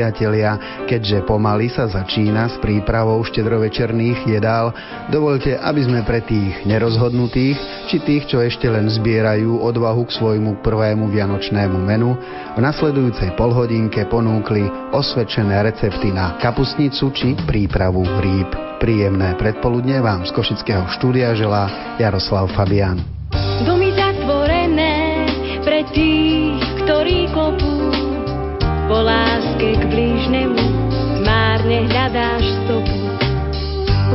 [0.00, 4.72] Priatelia, keďže pomaly sa začína s prípravou štedrovečerných jedál,
[5.12, 7.60] dovolte, aby sme pre tých nerozhodnutých,
[7.92, 12.16] či tých, čo ešte len zbierajú odvahu k svojmu prvému vianočnému menu,
[12.56, 14.64] v nasledujúcej polhodinke ponúkli
[14.96, 18.48] osvedčené recepty na kapustnicu či prípravu rýb.
[18.80, 21.68] Príjemné predpoludne vám z Košického štúdia želá
[22.00, 23.19] Jaroslav Fabian.
[30.20, 30.64] Blížnemu
[31.24, 33.00] márne hľadáš stopu.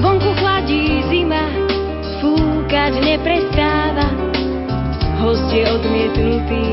[0.05, 1.49] Vonku chladí zima,
[2.21, 4.13] fúkať neprestáva,
[5.25, 6.65] host je odmietnutý,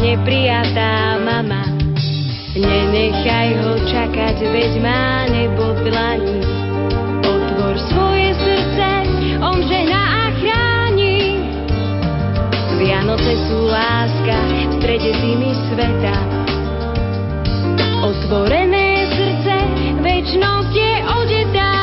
[0.00, 1.68] neprijatá mama.
[2.56, 6.40] Nenechaj ho čakať, veď má nebo dlani.
[7.20, 8.88] Otvor svoje srdce,
[9.44, 11.44] on žena a chráni.
[12.80, 16.29] Vianoce sú láska v strede zimy sveta
[18.30, 19.54] otvorené srdce,
[20.06, 21.74] väčnosť je odetá.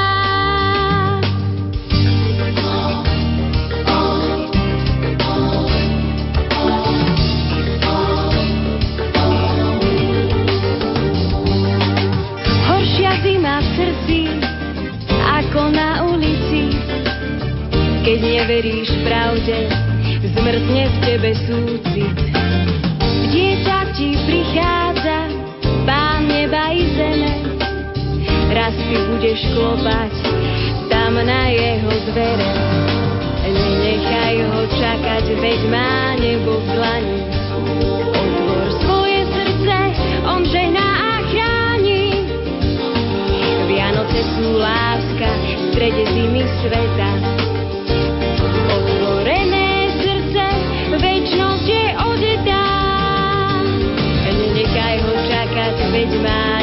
[12.63, 14.19] Horšia zima v srdci,
[15.27, 16.71] ako na ulici,
[18.07, 19.67] keď neveríš pravde,
[20.31, 22.26] zmrzne v tebe súcit.
[29.37, 30.17] Budeš
[30.89, 32.51] tam na jeho dvere.
[33.47, 37.19] Nenechaj ho čakať, veď má nebo v dlani.
[38.17, 39.77] Otvor svoje srdce,
[40.25, 42.25] on žehná a chráni.
[43.69, 47.11] Vianoce sú láska v strede zimy sveta.
[48.73, 49.69] Otvorené
[50.01, 50.45] srdce,
[50.97, 52.67] väčnosť je odetá.
[54.27, 56.56] Nenechaj ho čakať, veď má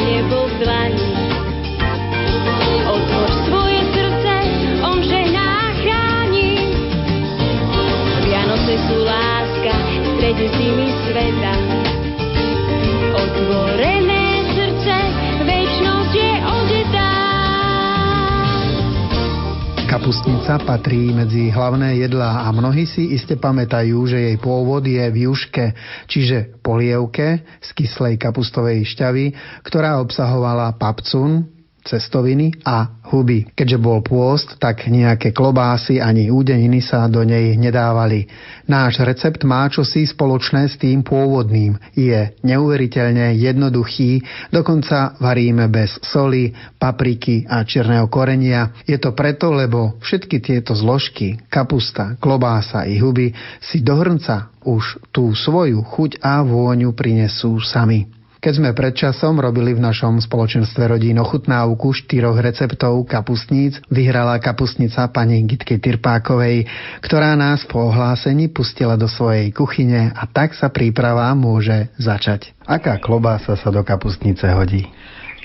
[20.14, 25.26] Kapustnica patrí medzi hlavné jedlá a mnohí si iste pamätajú, že jej pôvod je v
[25.26, 25.74] juške,
[26.06, 29.34] čiže polievke z kyslej kapustovej šťavy,
[29.66, 31.50] ktorá obsahovala papcun,
[31.84, 33.52] cestoviny a huby.
[33.52, 38.26] Keďže bol pôst, tak nejaké klobásy ani údeniny sa do nej nedávali.
[38.64, 41.76] Náš recept má čosi spoločné s tým pôvodným.
[41.92, 48.72] Je neuveriteľne jednoduchý, dokonca varíme bez soli, papriky a čierneho korenia.
[48.88, 55.12] Je to preto, lebo všetky tieto zložky, kapusta, klobása i huby si do hrnca už
[55.12, 58.23] tú svoju chuť a vôňu prinesú sami.
[58.44, 65.08] Keď sme pred časom robili v našom spoločenstve rodín ochutnávku štyroch receptov kapustníc, vyhrala kapustnica
[65.08, 66.68] pani Gitky Tirpákovej,
[67.00, 72.52] ktorá nás po ohlásení pustila do svojej kuchyne a tak sa príprava môže začať.
[72.68, 74.84] Aká klobása sa do kapustnice hodí?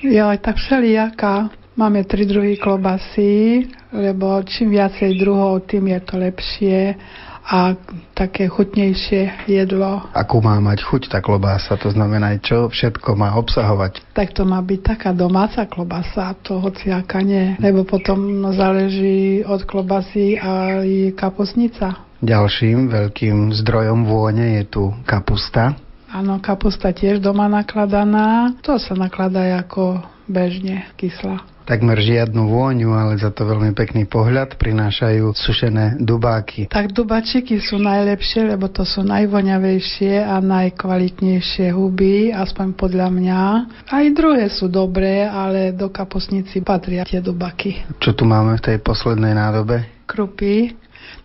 [0.03, 1.55] Jo, tak všelijaká.
[1.79, 3.63] Máme tri druhy klobasy,
[3.95, 6.99] lebo čím viacej druhov, tým je to lepšie
[7.45, 7.73] a
[8.13, 10.05] také chutnejšie jedlo.
[10.13, 11.79] Akú má mať chuť tá klobása?
[11.79, 14.03] To znamená, čo všetko má obsahovať?
[14.13, 20.37] Tak to má byť taká domáca klobasa, to hociaká nie, lebo potom záleží od klobasy
[20.37, 22.05] aj kapusnica.
[22.19, 25.79] Ďalším veľkým zdrojom vône je tu kapusta.
[26.09, 28.57] Áno, kapusta tiež doma nakladaná.
[28.65, 34.57] To sa nakladá ako bežne kyslá takmer žiadnu vôňu, ale za to veľmi pekný pohľad
[34.57, 36.65] prinášajú sušené dubáky.
[36.65, 43.41] Tak dubačiky sú najlepšie, lebo to sú najvoňavejšie a najkvalitnejšie huby, aspoň podľa mňa.
[43.85, 47.85] Aj druhé sú dobré, ale do kapusnici patria tie dubaky.
[48.01, 49.85] Čo tu máme v tej poslednej nádobe?
[50.09, 50.73] Krupy,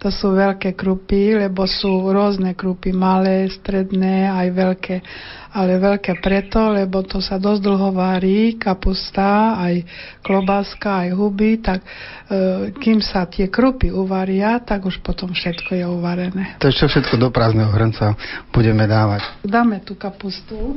[0.05, 4.97] to sú veľké krupy, lebo sú rôzne krupy, malé, stredné, aj veľké.
[5.56, 9.81] Ale veľké preto, lebo to sa dosť dlho varí, kapusta, aj
[10.21, 11.89] klobáska, aj huby, tak e,
[12.77, 16.61] kým sa tie krupy uvaria, tak už potom všetko je uvarené.
[16.61, 18.12] To ešte všetko do prázdneho hrnca
[18.53, 19.25] budeme dávať.
[19.41, 20.77] Dáme tú kapustu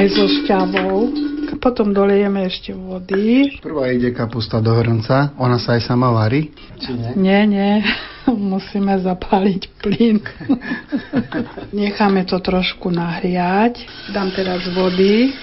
[0.00, 3.56] aj so šťavou potom dolejeme ešte vody.
[3.60, 6.50] Prvá ide kapusta do hrnca, ona sa aj sama varí?
[6.80, 7.10] Či nie?
[7.16, 7.72] Nie, nie,
[8.52, 10.22] musíme zapáliť plyn.
[11.76, 13.82] Necháme to trošku nahriať.
[14.10, 15.34] Dám teraz vody.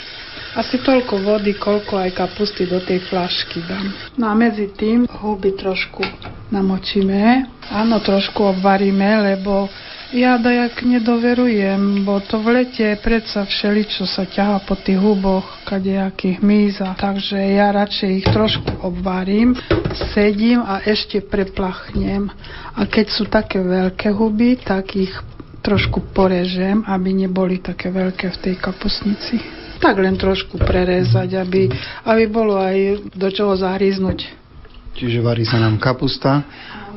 [0.52, 3.88] Asi toľko vody, koľko aj kapusty do tej flašky dám.
[4.20, 6.04] No a medzi tým huby trošku
[6.52, 7.48] namočíme.
[7.72, 9.72] Áno, trošku obvaríme, lebo
[10.12, 16.44] ja dajak nedoverujem, bo to v lete predsa všeličo sa ťaha po tých huboch, kadejakých
[16.44, 16.92] míza.
[17.00, 19.56] Takže ja radšej ich trošku obvarím,
[20.12, 22.28] sedím a ešte preplachnem.
[22.76, 25.16] A keď sú také veľké huby, tak ich
[25.64, 29.40] trošku porežem, aby neboli také veľké v tej kapusnici.
[29.80, 31.72] Tak len trošku prerezať, aby,
[32.06, 34.41] aby bolo aj do čoho zahryznúť.
[34.92, 36.44] Čiže varí sa nám kapusta,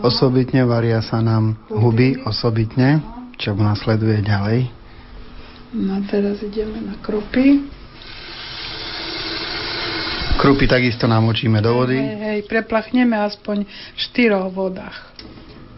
[0.02, 2.98] osobitne varia sa nám huby osobitne,
[3.38, 4.68] čo nasleduje ďalej.
[5.74, 7.66] No a teraz ideme na krupy.
[10.38, 11.98] Krupy takisto namočíme do vody.
[11.98, 15.14] Hej, hej, preplachneme aspoň v štyroch vodách.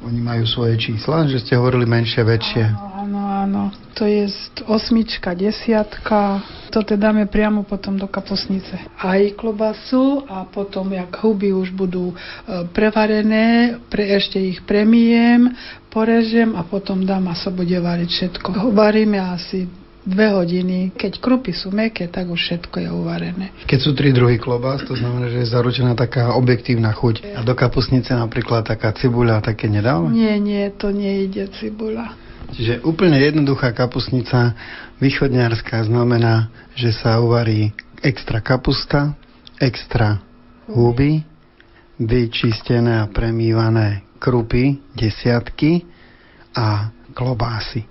[0.05, 2.65] Oni majú svoje čísla, že ste hovorili menšie, väčšie.
[3.07, 3.63] Áno, áno.
[3.97, 4.29] To je
[4.69, 6.45] osmička, desiatka.
[6.75, 8.77] To teda dáme priamo potom do kapusnice.
[9.01, 12.15] Aj klobasu a potom, jak huby už budú e,
[12.77, 15.49] prevarené, pre, ešte ich premijem,
[15.89, 18.49] porežem a potom dám a sa bude variť všetko.
[18.77, 19.65] Varíme asi
[20.07, 20.95] dve hodiny.
[20.95, 23.47] Keď krupy sú meké, tak už všetko je uvarené.
[23.67, 27.35] Keď sú tri druhy klobás, to znamená, že je zaručená taká objektívna chuť.
[27.35, 30.07] A do kapusnice napríklad taká cibuľa také nedáva?
[30.07, 32.15] Nie, nie, to nejde cibuľa.
[32.55, 34.55] Čiže úplne jednoduchá kapusnica
[35.03, 37.75] východňarská znamená, že sa uvarí
[38.07, 39.19] extra kapusta,
[39.59, 40.23] extra
[40.71, 41.27] huby,
[41.99, 45.83] vyčistené a premývané krupy, desiatky
[46.55, 47.89] a klobásy.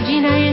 [0.00, 0.49] Rodina je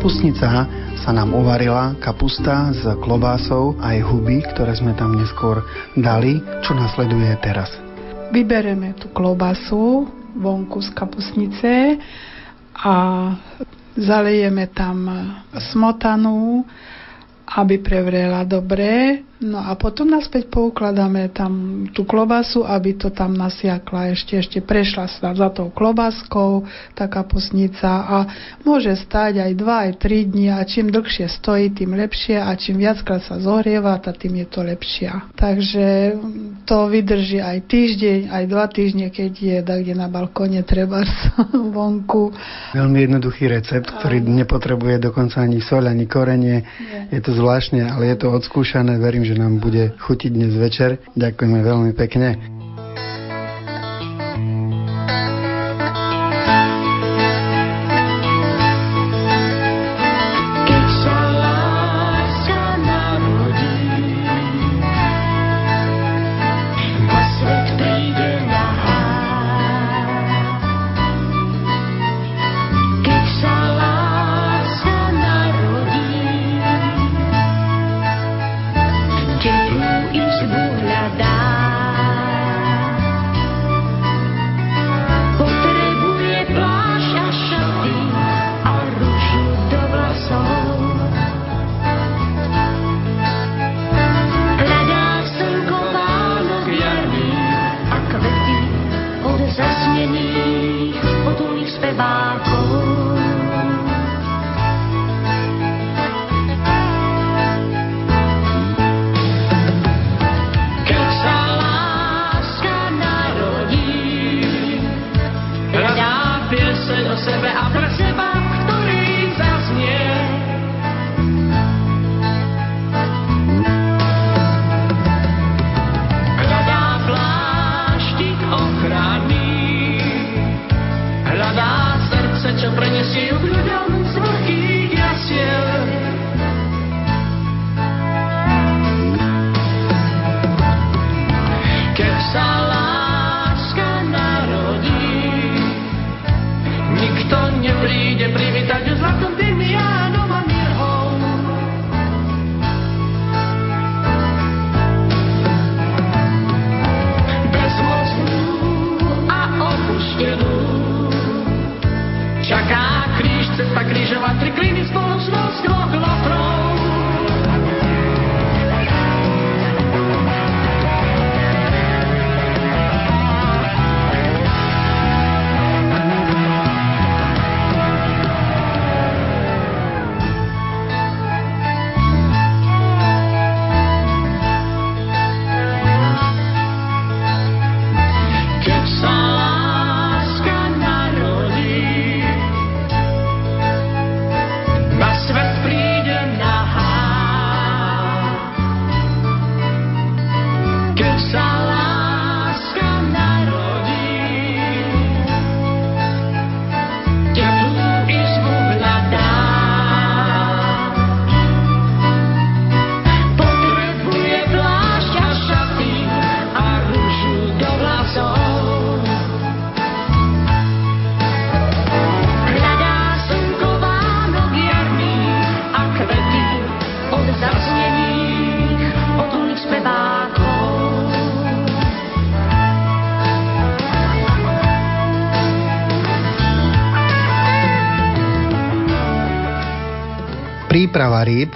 [0.00, 0.64] Kapustnica
[1.04, 5.60] sa nám uvarila, kapusta s klobásou aj huby, ktoré sme tam neskôr
[5.92, 6.40] dali.
[6.64, 7.68] Čo nasleduje teraz?
[8.32, 10.08] Vybereme tú klobasu
[10.40, 12.00] vonku z kapusnice
[12.80, 12.96] a
[13.92, 15.04] zalejeme tam
[15.68, 16.64] smotanu,
[17.60, 19.20] aby prevrela dobre.
[19.40, 25.08] No a potom naspäť poukladáme tam tú klobasu, aby to tam nasiakla ešte, ešte prešla
[25.08, 28.16] sa za tou klobaskou tá kapusnica a
[28.68, 32.84] môže stať aj 2, aj 3 dní a čím dlhšie stojí, tým lepšie a čím
[32.84, 35.32] viackrát sa zohrieva, tým je to lepšia.
[35.32, 36.20] Takže
[36.68, 41.00] to vydrží aj týždeň, aj dva týždne, keď je kde na balkóne treba
[41.74, 42.34] vonku.
[42.76, 46.60] Veľmi jednoduchý recept, ktorý nepotrebuje dokonca ani soľ, ani korenie.
[46.60, 47.16] Je.
[47.16, 49.00] je to zvláštne, ale je to odskúšané.
[49.00, 50.98] Verím, že nám bude chutiť dnes večer.
[51.14, 52.59] Ďakujeme veľmi pekne.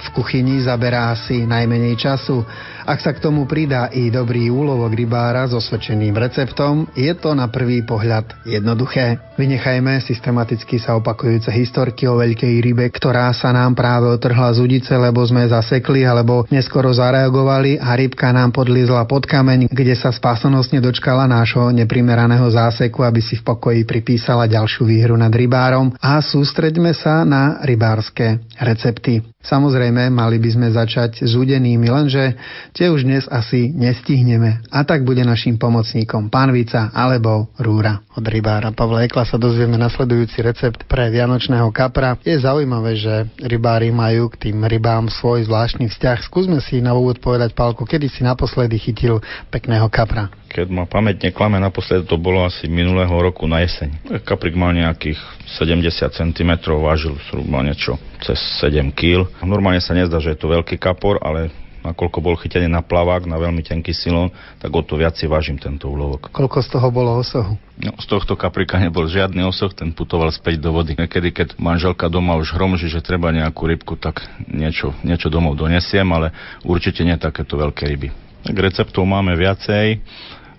[0.05, 2.45] V kuchyni zaberá asi najmenej času.
[2.85, 7.49] Ak sa k tomu pridá i dobrý úlovok rybára so osvedčeným receptom, je to na
[7.49, 9.17] prvý pohľad jednoduché.
[9.41, 14.93] Vynechajme systematicky sa opakujúce historky o veľkej rybe, ktorá sa nám práve otrhla z udice,
[14.93, 20.77] lebo sme zasekli alebo neskoro zareagovali a rybka nám podlizla pod kameň, kde sa spásonosne
[20.77, 26.93] dočkala nášho neprimeraného záseku, aby si v pokoji pripísala ďalšiu výhru nad rybárom a sústreďme
[26.93, 29.25] sa na rybárske recepty.
[29.45, 32.33] Samozrejme, mali by sme začať s údenými, lenže
[32.75, 34.59] tie už dnes asi nestihneme.
[34.67, 38.03] A tak bude našim pomocníkom pánvica alebo rúra.
[38.19, 42.19] Od rybára Pavla Ekla sa dozvieme nasledujúci recept pre vianočného kapra.
[42.19, 46.27] Je zaujímavé, že rybári majú k tým rybám svoj zvláštny vzťah.
[46.27, 51.27] Skúsme si na úvod povedať, Pálko, kedy si naposledy chytil pekného kapra keď ma pamäť
[51.27, 53.91] neklame, naposledy to bolo asi minulého roku na jeseň.
[54.23, 55.19] Kaprik mal nejakých
[55.59, 59.27] 70 cm, vážil zhruba niečo cez 7 kg.
[59.43, 61.51] Normálne sa nezdá, že je to veľký kapor, ale
[61.85, 65.61] nakoľko bol chytený na plavák, na veľmi tenký silon, tak o to viac si vážim
[65.61, 66.33] tento úlovok.
[66.33, 67.53] Koľko z toho bolo osohu?
[67.77, 70.97] No, z tohto kaprika nebol žiadny osoch, ten putoval späť do vody.
[70.97, 76.07] Niekedy, keď manželka doma už hromží, že treba nejakú rybku, tak niečo, niečo domov donesiem,
[76.09, 76.33] ale
[76.65, 78.09] určite nie takéto veľké ryby.
[78.45, 80.01] Tak receptov máme viacej.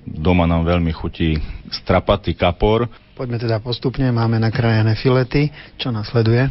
[0.06, 1.38] Doma nám veľmi chutí
[1.70, 2.86] strapatý kapor.
[3.16, 5.50] Poďme teda postupne, máme nakrájané filety.
[5.80, 6.46] Čo nasleduje?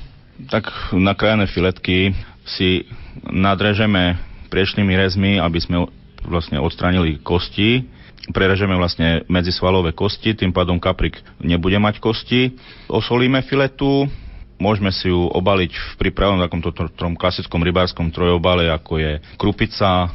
[0.52, 2.12] Tak nakrájané filetky
[2.44, 2.84] si
[3.24, 5.88] nadrežeme priešnými rezmi, aby sme
[6.26, 7.86] vlastne odstránili kosti
[8.34, 12.58] prerežeme vlastne medzisvalové kosti, tým pádom kaprik nebude mať kosti.
[12.90, 14.10] Osolíme filetu,
[14.58, 20.10] môžeme si ju obaliť v pripravenom takomto tom klasickom rybárskom trojobale, ako je krupica,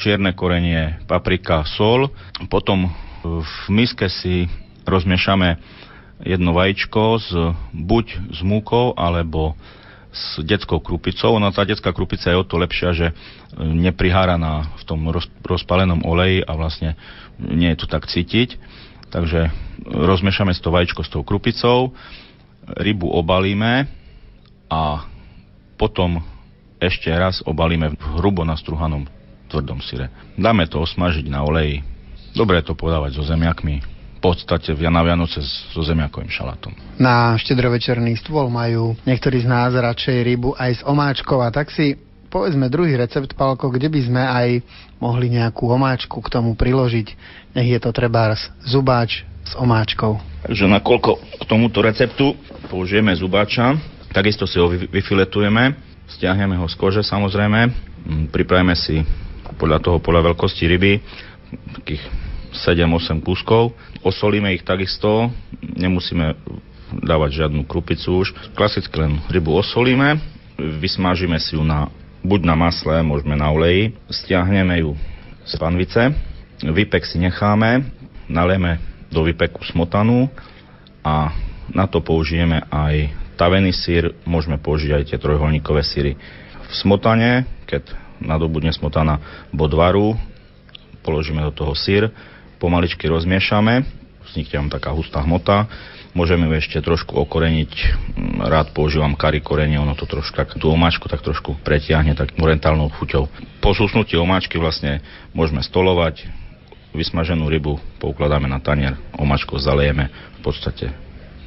[0.00, 2.08] čierne korenie, paprika, sol.
[2.48, 2.88] Potom
[3.22, 4.48] v miske si
[4.88, 5.60] rozmiešame
[6.22, 7.30] jedno vajíčko z,
[7.74, 9.58] buď s múkou, alebo
[10.12, 11.40] s detskou krupicou.
[11.40, 13.06] No tá detská krupica je o to lepšia, že
[13.56, 16.94] neprihára na, v tom roz, rozpalenom oleji a vlastne
[17.40, 18.60] nie je tu tak cítiť.
[19.08, 19.52] Takže
[19.88, 21.92] rozmiešame to vajíčko s tou krupicou,
[22.64, 23.88] rybu obalíme
[24.72, 25.04] a
[25.76, 26.20] potom
[26.80, 29.04] ešte raz obalíme v hrubo nastruhanom
[29.52, 30.08] tvrdom syre.
[30.40, 31.84] Dáme to osmažiť na oleji.
[32.32, 33.84] Dobre je to podávať so zemiakmi,
[34.22, 36.70] podstate na Vianoce so zemiakovým šalátom.
[37.02, 41.98] Na štedrovečerný stôl majú niektorí z nás radšej rybu aj s omáčkou a tak si
[42.30, 44.48] povedzme druhý recept, Palko, kde by sme aj
[45.02, 47.06] mohli nejakú omáčku k tomu priložiť.
[47.52, 48.32] Nech je to treba
[48.64, 50.16] zubáč s omáčkou.
[50.48, 52.38] Takže nakoľko k tomuto receptu
[52.72, 53.76] použijeme zubáča,
[54.14, 55.76] takisto si ho vyfiletujeme,
[56.08, 59.04] stiahneme ho z kože samozrejme, mm, pripravíme si
[59.60, 60.92] podľa toho, podľa veľkosti ryby,
[61.76, 62.02] takých
[62.52, 63.72] 7-8 kúskov,
[64.04, 66.36] osolíme ich takisto, nemusíme
[67.00, 68.36] dávať žiadnu krupicu už.
[68.52, 70.20] Klasicky len rybu osolíme,
[70.60, 71.88] vysmážime si ju na
[72.22, 74.94] buď na masle, môžeme na oleji, stiahneme ju
[75.42, 76.14] z panvice,
[76.62, 77.82] vypek si necháme,
[78.30, 78.78] nalejeme
[79.10, 80.30] do vypeku smotanu
[81.02, 81.34] a
[81.74, 86.14] na to použijeme aj tavený sír, môžeme použiť aj tie trojholníkové síry.
[86.70, 87.90] V smotane, keď
[88.22, 89.18] nadobudne smotana
[89.50, 90.14] bodvaru,
[91.02, 92.14] položíme do toho sír,
[92.62, 93.82] pomaličky rozmiešame,
[94.30, 95.66] vznikne vám taká hustá hmota,
[96.12, 97.72] Môžeme ju ešte trošku okoreniť.
[97.72, 102.36] Mm, rád používam kari korenie, ono to trošku tak, tú omáčku tak trošku pretiahne tak
[102.36, 103.32] orientálnou chuťou.
[103.64, 105.00] Po susnutí omáčky vlastne
[105.32, 106.28] môžeme stolovať,
[106.92, 110.92] vysmaženú rybu poukladáme na tanier, omáčku zalejeme, v podstate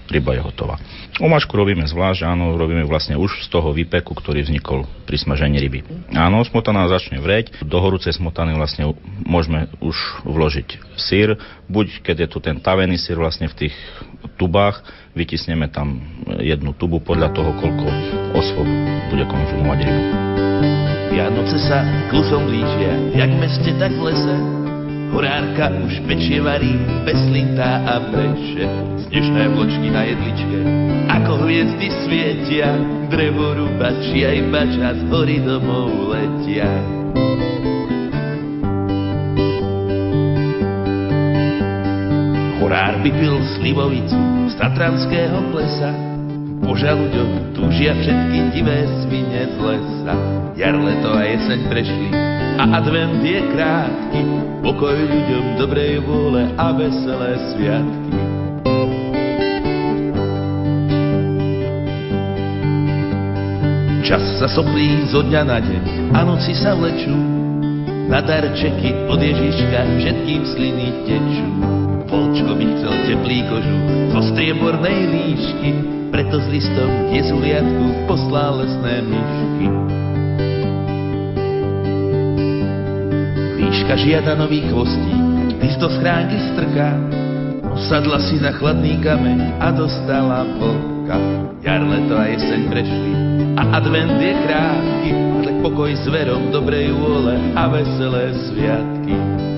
[0.09, 0.77] ryba je hotová.
[1.17, 5.87] Omáčku robíme zvlášť, áno, robíme vlastne už z toho výpeku, ktorý vznikol pri smažení ryby.
[6.13, 9.95] Áno, smotana začne vreť, do horúcej smotany vlastne môžeme už
[10.27, 11.39] vložiť sír,
[11.71, 13.75] buď keď je tu ten tavený sír vlastne v tých
[14.35, 14.83] tubách,
[15.15, 16.03] vytisneme tam
[16.43, 17.87] jednu tubu podľa toho, koľko
[18.35, 18.67] osôb
[19.09, 20.03] bude konzumovať rybu.
[21.15, 21.79] Vianoce sa
[22.11, 24.64] klusom blížia, jak v meste, tak v lese.
[25.15, 26.75] Horárka už pečie varí,
[27.07, 28.67] beslintá a breše.
[29.07, 30.59] Snešné vločky na jedličke,
[31.07, 32.75] ako hviezdy svietia.
[33.07, 36.67] Drevo rubači aj bača z hory domov letia.
[42.59, 44.19] Horár by pil slivovicu
[44.51, 45.95] z Tatranského plesa,
[46.65, 50.15] po žaluďoch túžia všetky divé svine z lesa.
[50.57, 52.09] Jar, leto a jeseň prešli
[52.57, 54.21] a advent je krátky,
[54.65, 58.11] pokoj ľuďom dobrej vôle a veselé sviatky.
[64.01, 65.83] Čas sa soplí zo dňa na deň
[66.17, 67.13] a noci sa vlečú,
[68.09, 71.49] na darčeky od Ježiška všetkým sliny tečú.
[72.09, 73.77] Volčko by chcel teplý kožu
[74.13, 79.67] zo striebornej líšky, preto s listom jezuliatku poslal lesné myšky.
[83.59, 86.95] Líška žiada nový chvostík, list do schránky strká,
[87.67, 91.19] osadla si na chladný kameň a dostala vlka.
[91.59, 93.11] Jar, leto a jeseň prešli
[93.59, 99.54] a advent je krátky, ale pokoj s verom dobrej vôle a veselé sviatky.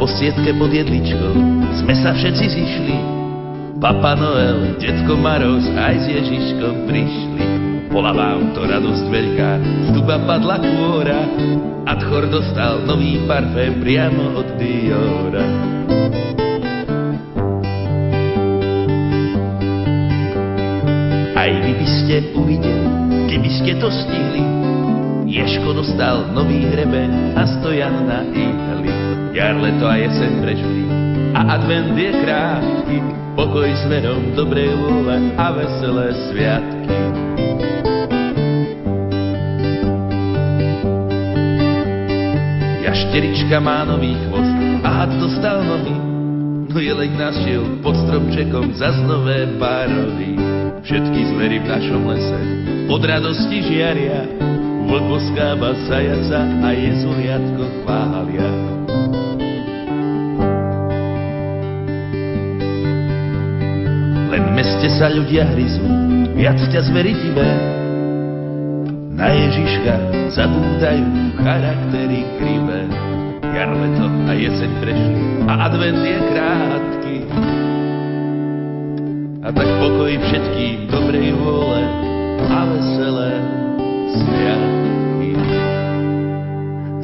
[0.00, 1.32] Posiedke pod jedličkou
[1.84, 2.96] sme sa všetci zišli,
[3.84, 7.44] Papa Noel, Detko Maroz aj s Ježiškom prišli.
[7.92, 11.20] Bola vám to radosť veľká, z duba padla kôra
[11.84, 15.46] a Tchor dostal nový parfém priamo od Diora.
[21.36, 22.88] Aj vy by ste uvideli,
[23.28, 24.44] keby ste to stihli,
[25.28, 28.69] Ješko dostal nový hrebeň a stojan na ihli.
[29.30, 30.84] Jar, leto a jeseň prešli
[31.30, 32.96] a advent je krátky,
[33.38, 36.96] pokoj smerom dobrej vôle a veselé sviatky.
[42.82, 45.94] Jašterička má nový chvost a had dostal nový,
[46.68, 50.34] no jeleň nás šiel pod stromčekom za nové párovy.
[50.82, 52.40] Všetky zvery v našom lese
[52.90, 54.26] od radosti žiaria,
[54.90, 58.59] vlk boskáva zajaca a jezuliatko chvália.
[64.80, 65.84] Meste sa ľudia hryzú,
[66.40, 67.52] viac ťa zvery divé.
[69.12, 69.92] Na Ježiška
[70.32, 72.88] zabúdajú charaktery krivé.
[73.44, 77.16] Jar, leto a jeseň prešli a advent je krátky.
[79.44, 81.84] A tak pokoj všetkým dobrej vôle
[82.48, 83.36] a veselé
[84.16, 84.99] sviatky.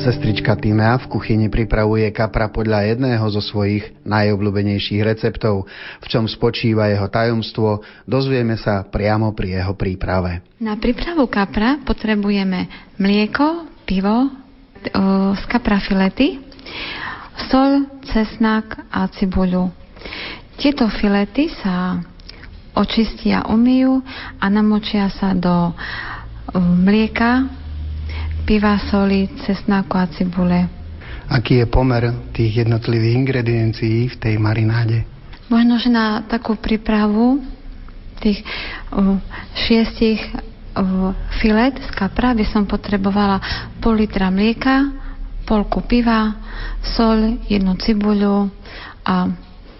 [0.07, 5.67] Sestrička Tímea v kuchyni pripravuje kapra podľa jedného zo svojich najobľúbenejších receptov.
[5.99, 10.47] V čom spočíva jeho tajomstvo, dozvieme sa priamo pri jeho príprave.
[10.63, 12.71] Na prípravu kapra potrebujeme
[13.03, 14.31] mlieko, pivo,
[15.35, 16.39] z kapra filety,
[17.51, 19.75] sol, cesnak a cibuľu.
[20.55, 21.99] Tieto filety sa
[22.79, 24.07] očistia, umyjú
[24.39, 25.75] a namočia sa do
[26.55, 27.66] mlieka,
[28.47, 30.71] piva, soli, cesnáku a cibule.
[31.27, 35.03] Aký je pomer tých jednotlivých ingrediencií v tej marináde?
[35.51, 37.43] Možno, že na takú prípravu
[38.23, 38.47] tých
[38.95, 39.19] uh,
[39.67, 41.11] šiestich uh,
[41.43, 43.43] filet z kapra by som potrebovala
[43.83, 44.95] pol litra mlieka,
[45.47, 46.35] polku piva,
[46.83, 48.51] sol, jednu cibuľu
[49.07, 49.31] a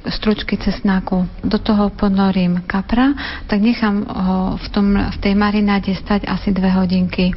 [0.07, 1.27] stručky cesnáku.
[1.43, 3.15] Do toho ponorím kapra,
[3.51, 7.35] tak nechám ho v, tom, v tej marináde stať asi dve hodinky.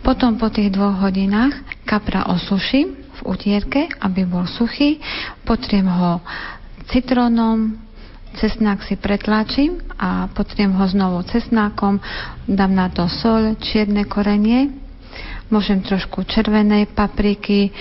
[0.00, 4.96] Potom po tých dvoch hodinách kapra osuším v utierke, aby bol suchý.
[5.44, 6.24] Potriem ho
[6.88, 7.76] citrónom,
[8.40, 12.00] cesnák si pretlačím a potriem ho znovu cesnákom,
[12.48, 14.72] dám na to sol, čierne korenie,
[15.52, 17.74] môžem trošku červenej papriky,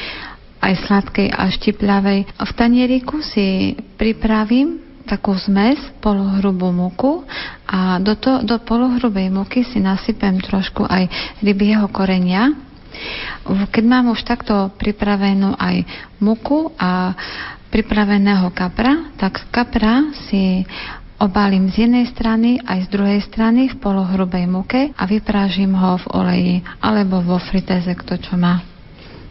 [0.59, 2.19] aj sladkej a štipľavej.
[2.35, 7.25] V tanieriku si pripravím takú zmes, polohrubú muku
[7.65, 11.09] a do, to, do polohrubej muky si nasypem trošku aj
[11.41, 12.53] rybieho korenia.
[13.49, 15.81] Keď mám už takto pripravenú aj
[16.21, 17.17] muku a
[17.73, 20.61] pripraveného kapra, tak kapra si
[21.19, 26.05] obálím z jednej strany aj z druhej strany v polohrubej muke a vyprážim ho v
[26.15, 28.63] oleji alebo vo fritéze, kto čo má.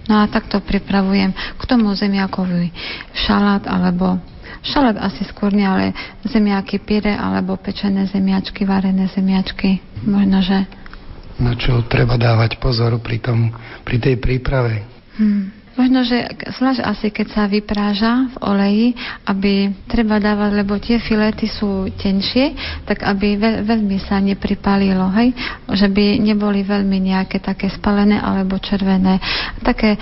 [0.08, 2.72] No a takto pripravujem k tomu zemiakový
[3.12, 4.16] šalát alebo
[4.62, 5.94] Šalát asi skôr nie, ale
[6.26, 9.80] zemiaky pire alebo pečené zemiačky, varené zemiačky.
[10.04, 10.66] Možno, že...
[11.38, 13.54] Na čo treba dávať pozor pri, tom,
[13.86, 14.82] pri tej príprave?
[15.14, 15.58] Hmm.
[15.78, 16.26] Možno, že
[16.58, 18.86] zvlášť asi keď sa vypráža v oleji,
[19.30, 22.50] aby treba dávať, lebo tie filety sú tenšie,
[22.82, 25.30] tak aby veľ, veľmi sa nepripalilo, hej?
[25.70, 29.22] Že by neboli veľmi nejaké také spalené alebo červené.
[29.62, 29.94] Také,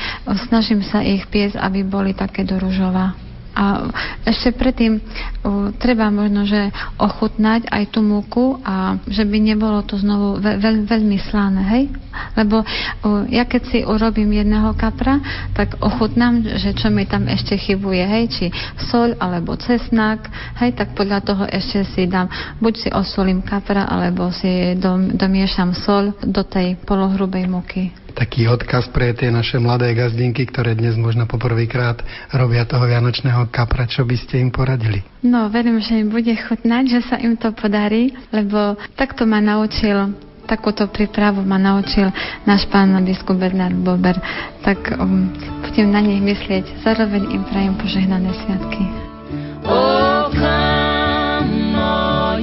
[0.48, 3.25] snažím sa ich piesť, aby boli také do ružova.
[3.56, 3.88] A
[4.28, 6.68] ešte predtým uh, treba možno, že
[7.00, 11.84] ochutnať aj tú múku a že by nebolo to znovu ve, veľ, veľmi slané, hej?
[12.36, 15.24] Lebo uh, ja keď si urobím jedného kapra,
[15.56, 18.24] tak ochutnám, že čo mi tam ešte chybuje, hej?
[18.28, 18.44] Či
[18.92, 20.28] sol alebo cesnak,
[20.60, 20.76] hej?
[20.76, 22.28] Tak podľa toho ešte si dám,
[22.60, 28.88] buď si osolím kapra, alebo si dom, domiešam sol do tej polohrubej múky taký odkaz
[28.88, 32.00] pre tie naše mladé gazdinky, ktoré dnes možno poprvýkrát
[32.32, 33.84] robia toho vianočného kapra.
[33.84, 35.04] Čo by ste im poradili?
[35.20, 40.16] No, verím, že im bude chutnať, že sa im to podarí, lebo takto ma naučil
[40.46, 42.06] takúto prípravu ma naučil
[42.46, 44.14] náš pán biskup Bernard Bober,
[44.62, 45.26] tak um,
[45.66, 46.86] budem na nich myslieť.
[46.86, 48.82] Zároveň im prajem požehnané sviatky.
[49.66, 52.38] Oh, come, all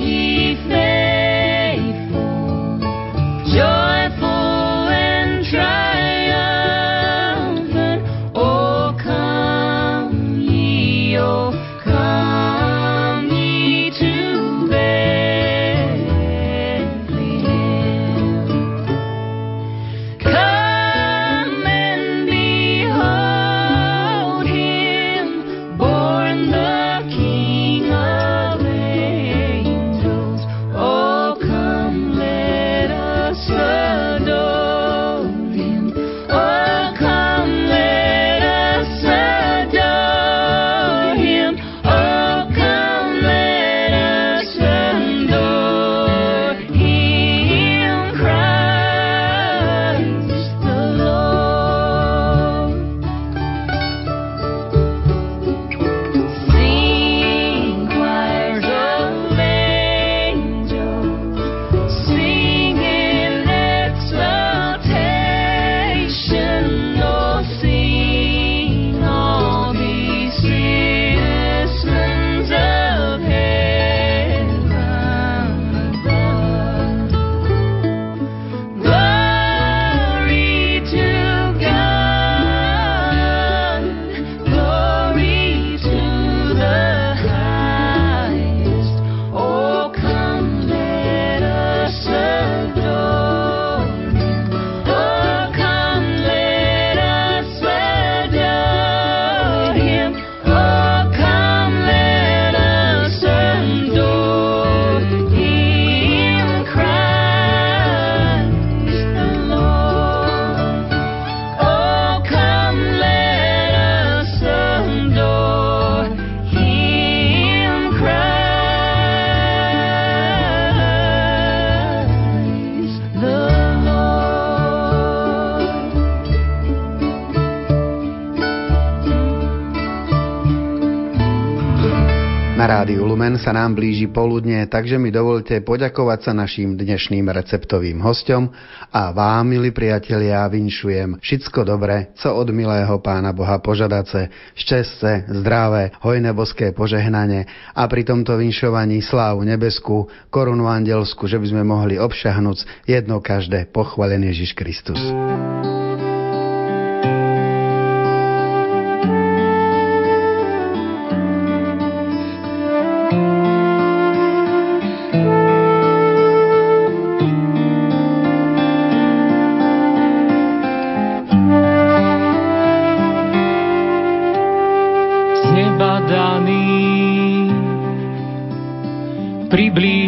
[133.34, 138.54] Lumen sa nám blíži poludne, takže mi dovolte poďakovať sa našim dnešným receptovým hostom
[138.93, 145.98] a vám, milí priatelia, vinšujem všetko dobre, co od milého Pána Boha požadace, šťastce, zdravé,
[146.06, 147.50] hojné boské požehnanie.
[147.74, 153.65] A pri tomto vinšovaní slávu nebesku, korunu andelsku, že by sme mohli obšahnuť jedno každé
[153.74, 155.02] pochválený Ježiš Kristus.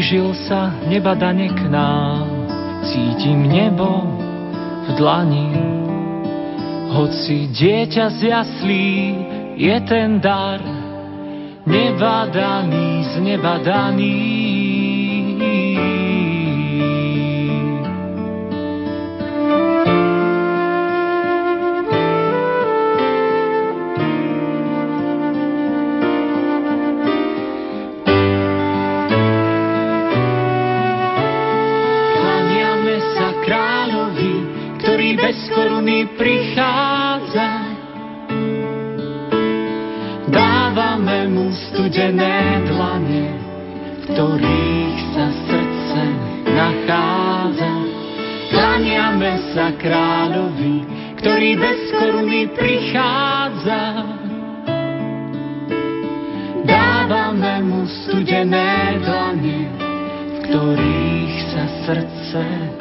[0.05, 2.29] Priblížil sa nebadane k nám,
[2.85, 4.05] cítim nebo
[4.85, 5.49] v dlani.
[6.93, 8.93] Hoci dieťa z jaslí
[9.57, 10.61] je ten dar,
[11.65, 14.44] nebadaný, znebadaný.
[41.85, 43.25] Studené dlane,
[44.01, 46.01] v ktorých sa srdce
[46.49, 47.73] nachádza.
[48.49, 50.75] Klaniame sa kráľovi,
[51.21, 53.81] ktorý bez koruny prichádza.
[56.65, 62.74] Dávame mu studené dlane, v ktorých sa srdce nachádza.